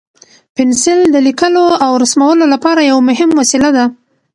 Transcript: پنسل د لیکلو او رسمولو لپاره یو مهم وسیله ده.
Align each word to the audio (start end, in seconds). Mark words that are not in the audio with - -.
پنسل 0.55 0.99
د 1.11 1.15
لیکلو 1.27 1.65
او 1.85 1.91
رسمولو 2.03 2.45
لپاره 2.53 2.81
یو 2.91 2.97
مهم 3.09 3.29
وسیله 3.39 3.69
ده. 3.77 3.85